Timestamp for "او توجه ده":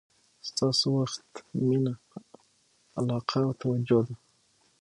3.47-4.15